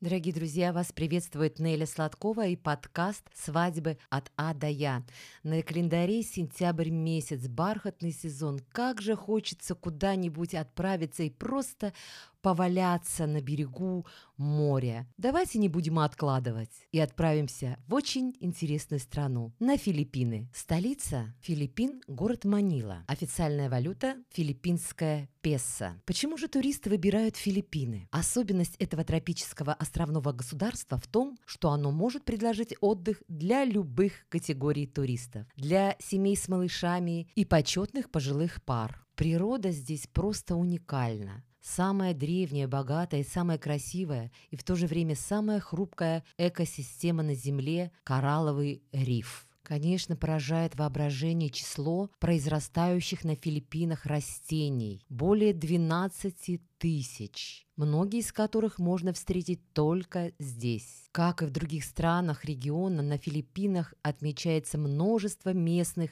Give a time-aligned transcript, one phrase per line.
[0.00, 5.02] Дорогие друзья, вас приветствует Неля Сладкова и подкаст «Свадьбы от А до Я».
[5.42, 8.60] На календаре сентябрь месяц, бархатный сезон.
[8.72, 11.92] Как же хочется куда-нибудь отправиться и просто
[12.42, 14.06] поваляться на берегу
[14.36, 15.06] моря.
[15.18, 20.48] Давайте не будем откладывать и отправимся в очень интересную страну, на Филиппины.
[20.54, 23.04] Столица Филиппин– город Манила.
[23.06, 26.00] Официальная валюта– филиппинская песо.
[26.06, 28.08] Почему же туристы выбирают Филиппины?
[28.10, 34.86] Особенность этого тропического островного государства в том, что оно может предложить отдых для любых категорий
[34.86, 35.46] туристов.
[35.56, 39.04] Для семей с малышами и почетных пожилых пар.
[39.14, 41.44] Природа здесь просто уникальна.
[41.60, 47.34] Самая древняя, богатая и самая красивая, и в то же время самая хрупкая экосистема на
[47.34, 49.46] Земле– коралловый риф.
[49.62, 55.04] Конечно, поражает воображение число произрастающих на Филиппинах растений.
[55.08, 61.04] Более 12 тысяч, многие из которых можно встретить только здесь.
[61.12, 66.10] Как и в других странах региона, на Филиппинах отмечается множество местных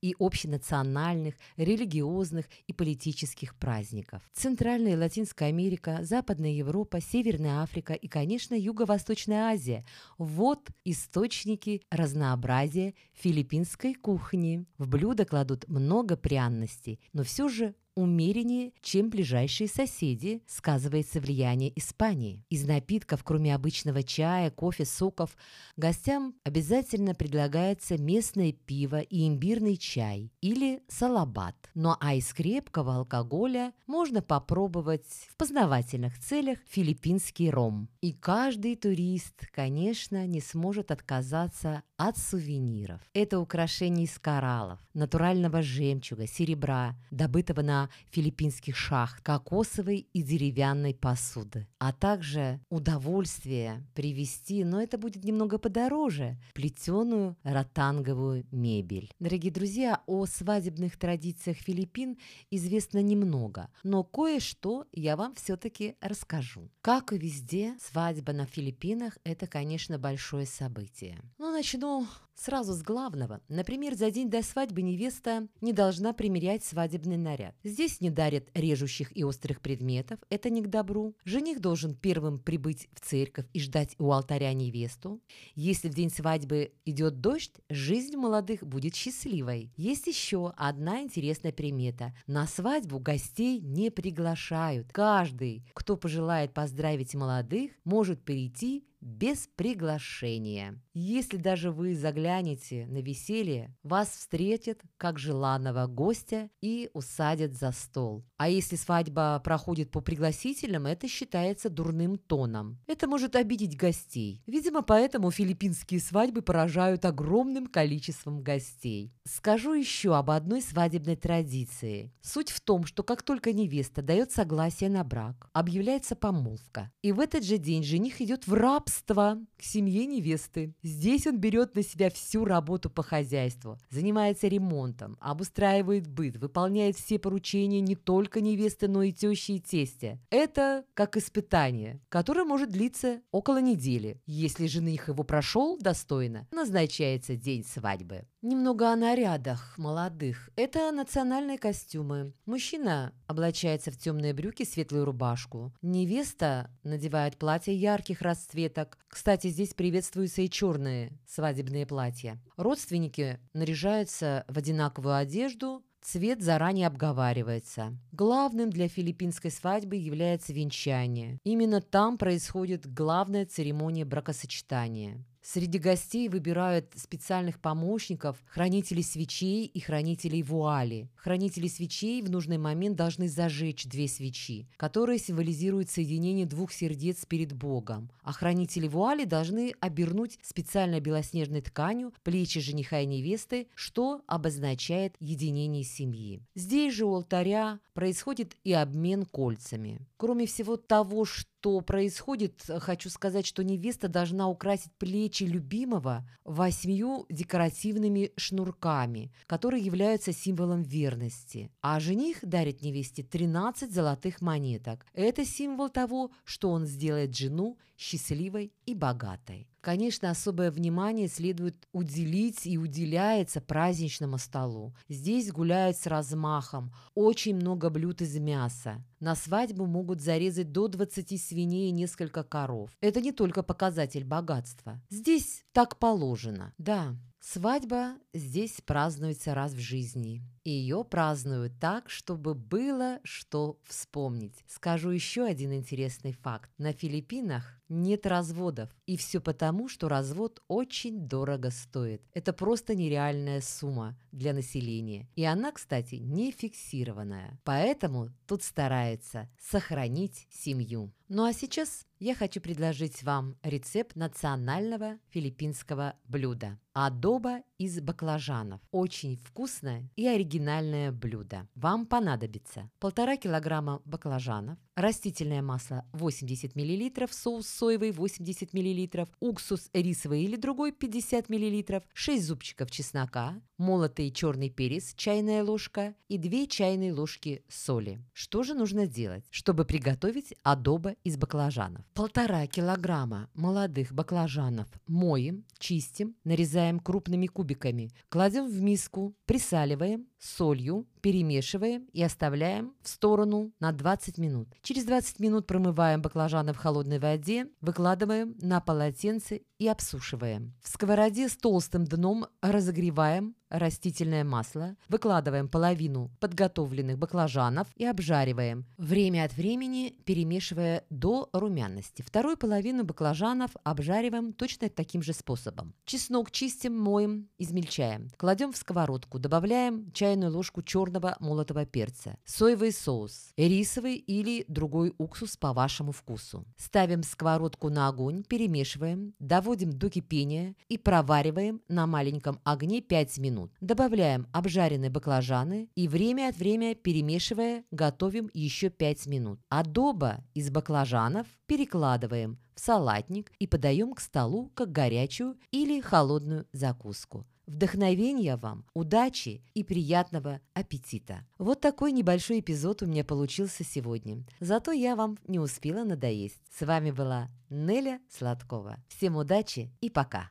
[0.00, 4.22] и общенациональных, религиозных и политических праздников.
[4.32, 9.84] Центральная Латинская Америка, Западная Европа, Северная Африка и, конечно, Юго-Восточная Азия–
[10.18, 14.64] вот источники разнообразия филиппинской кухни.
[14.78, 22.44] В блюдо кладут много пряностей, но все же умереннее, чем ближайшие соседи, сказывается влияние Испании.
[22.50, 25.36] Из напитков, кроме обычного чая, кофе, соков,
[25.76, 31.56] гостям обязательно предлагается местное пиво и имбирный чай или салабат.
[31.74, 37.88] Ну а из крепкого алкоголя можно попробовать в познавательных целях филиппинский ром.
[38.02, 43.00] И каждый турист, конечно, не сможет отказаться от сувениров.
[43.14, 51.66] Это украшения из кораллов, натурального жемчуга, серебра, добытого на филиппинских шахт, кокосовой и деревянной посуды,
[51.78, 59.10] а также удовольствие привезти, но это будет немного подороже, плетеную ротанговую мебель.
[59.18, 62.18] Дорогие друзья, о свадебных традициях Филиппин
[62.50, 66.70] известно немного, но кое-что я вам все-таки расскажу.
[66.80, 71.18] Как и везде, свадьба на Филиппинах– это, конечно, большое событие.
[71.38, 72.06] Ну, начну
[72.38, 73.40] Сразу с главного.
[73.48, 77.54] Например, за день до свадьбы невеста не должна примерять свадебный наряд.
[77.64, 81.16] Здесь не дарят режущих и острых предметов, это не к добру.
[81.24, 85.22] Жених должен первым прибыть в церковь и ждать у алтаря невесту.
[85.54, 89.72] Если в день свадьбы идет дождь, жизнь молодых будет счастливой.
[89.78, 92.14] Есть еще одна интересная примета.
[92.26, 94.92] На свадьбу гостей не приглашают.
[94.92, 100.82] Каждый, кто пожелает поздравить молодых, может перейти без приглашения.
[100.92, 108.24] Если даже вы заглянете на веселье, вас встретят как желанного гостя и усадят за стол.
[108.36, 112.80] А если свадьба проходит по пригласительным, это считается дурным тоном.
[112.88, 114.42] Это может обидеть гостей.
[114.46, 119.14] Видимо, поэтому филиппинские свадьбы поражают огромным количеством гостей.
[119.24, 122.12] Скажу еще об одной свадебной традиции.
[122.22, 126.90] Суть в том, что как только невеста дает согласие на брак, объявляется помолвка.
[127.02, 130.74] И в этот же день жених идет в рабство рабства к семье невесты.
[130.82, 137.18] Здесь он берет на себя всю работу по хозяйству, занимается ремонтом, обустраивает быт, выполняет все
[137.18, 140.18] поручения не только невесты, но и тещи и тестя.
[140.30, 144.20] Это как испытание, которое может длиться около недели.
[144.26, 148.26] Если жених его прошел достойно, назначается день свадьбы.
[148.46, 150.50] Немного о нарядах молодых.
[150.54, 152.32] Это национальные костюмы.
[152.44, 155.74] Мужчина облачается в темные брюки, светлую рубашку.
[155.82, 158.98] Невеста надевает платье ярких расцветок.
[159.08, 162.38] Кстати, здесь приветствуются и черные свадебные платья.
[162.56, 167.98] Родственники наряжаются в одинаковую одежду, Цвет заранее обговаривается.
[168.12, 171.40] Главным для филиппинской свадьбы является венчание.
[171.42, 175.24] Именно там происходит главная церемония бракосочетания.
[175.48, 181.08] Среди гостей выбирают специальных помощников, хранителей свечей и хранителей вуали.
[181.14, 187.52] Хранители свечей в нужный момент должны зажечь две свечи, которые символизируют соединение двух сердец перед
[187.52, 188.10] Богом.
[188.24, 195.84] А хранители вуали должны обернуть специальной белоснежной тканью плечи жениха и невесты, что обозначает единение
[195.84, 196.42] семьи.
[196.56, 200.00] Здесь же у алтаря происходит и обмен кольцами.
[200.16, 207.26] Кроме всего того, что что происходит, хочу сказать, что невеста должна украсить плечи любимого восьмью
[207.28, 211.72] декоративными шнурками, которые являются символом верности.
[211.80, 215.04] А жених дарит невесте 13 золотых монеток.
[215.12, 219.68] Это символ того, что он сделает жену счастливой и богатой.
[219.86, 224.96] Конечно, особое внимание следует уделить и уделяется праздничному столу.
[225.08, 229.04] Здесь гуляют с размахом, очень много блюд из мяса.
[229.20, 232.90] На свадьбу могут зарезать до 20 свиней и несколько коров.
[233.00, 235.00] Это не только показатель богатства.
[235.08, 236.74] Здесь так положено.
[236.78, 237.14] Да,
[237.48, 240.42] Свадьба здесь празднуется раз в жизни.
[240.64, 244.64] И ее празднуют так, чтобы было что вспомнить.
[244.66, 246.68] Скажу еще один интересный факт.
[246.76, 248.90] На Филиппинах нет разводов.
[249.06, 252.22] И все потому, что развод очень дорого стоит.
[252.32, 255.28] Это просто нереальная сумма для населения.
[255.36, 257.58] И она, кстати, не фиксированная.
[257.64, 261.12] Поэтому тут старается сохранить семью.
[261.28, 268.80] Ну а сейчас я хочу предложить вам рецепт национального филиппинского блюда– адоба из баклажанов.
[268.90, 271.68] Очень вкусное и оригинальное блюдо.
[271.74, 280.42] Вам понадобится полтора килограмма баклажанов, растительное масло 80 мл, соус соевый 80 мл, уксус рисовый
[280.42, 287.12] или другой 50 мл, 6 зубчиков чеснока, молотый черный перец, чайная ложка и 2 чайные
[287.12, 288.20] ложки соли.
[288.32, 292.04] Что же нужно делать, чтобы приготовить адоба из баклажанов?
[292.14, 302.06] Полтора килограмма молодых баклажанов моем, чистим, нарезаем крупными кубиками, кладем в миску, присаливаем, солью, перемешиваем
[302.12, 304.68] и оставляем в сторону на 20 минут.
[304.82, 310.74] Через 20 минут промываем баклажаны в холодной воде, выкладываем на полотенце и обсушиваем.
[310.82, 319.44] В сковороде с толстым дном разогреваем растительное масло, выкладываем половину подготовленных баклажанов и обжариваем, время
[319.44, 322.22] от времени перемешивая до румяности.
[322.22, 325.94] Вторую половину баклажанов обжариваем точно таким же способом.
[326.04, 328.28] Чеснок чистим, моем, измельчаем.
[328.36, 335.56] Кладем в сковородку, добавляем чайную ложку черного молотого перца, соевый соус, рисовый или другой уксус
[335.56, 336.64] по вашему вкусу.
[336.76, 343.70] Ставим сковородку на огонь, перемешиваем, доводим до кипения и провариваем на маленьком огне 5 минут.
[343.80, 349.60] Добавляем обжаренные баклажаны и время от времени перемешивая, готовим еще 5 минут.
[349.68, 357.46] Адоба из баклажанов перекладываем в салатник и подаем к столу как горячую или холодную закуску.
[357.66, 361.44] Вдохновения вам, удачи и приятного аппетита.
[361.58, 364.44] Вот такой небольшой эпизод у меня получился сегодня.
[364.60, 366.62] Зато я вам не успела надоесть.
[366.70, 368.98] С вами была Неля Сладкова.
[369.08, 370.50] Всем удачи и пока!